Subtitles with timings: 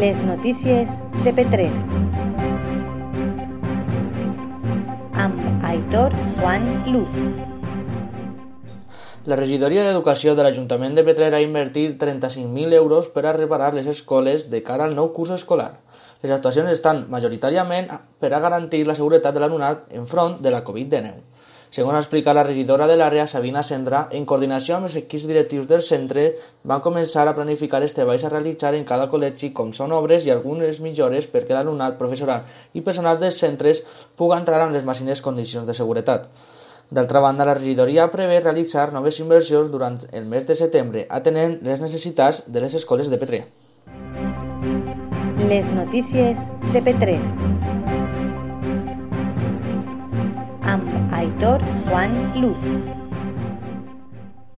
[0.00, 1.70] Les notícies de Petrer.
[5.12, 7.16] Amb Aitor Juan Luz.
[9.28, 13.86] La regidoria d'Educació de l'Ajuntament de Petrer ha invertit 35.000 euros per a reparar les
[13.86, 15.74] escoles de cara al nou curs escolar.
[16.22, 21.31] Les actuacions estan majoritàriament per a garantir la seguretat de l'alumnat enfront de la Covid-19.
[21.72, 25.80] Segons explica la regidora de l'àrea, Sabina Sendra, en coordinació amb els equips directius del
[25.80, 26.26] centre,
[26.68, 30.34] van començar a planificar els treballs a realitzar en cada col·legi com són obres i
[30.34, 33.80] algunes millores perquè l'alumnat, professorat i personal dels centres
[34.20, 36.28] pugui entrar en les màximes condicions de seguretat.
[36.92, 41.80] D'altra banda, la regidoria prevé realitzar noves inversions durant el mes de setembre, atenent les
[41.80, 43.46] necessitats de les escoles de Petrer.
[45.48, 47.22] Les notícies de Petrer.
[51.22, 53.01] Aitor Juan Luz.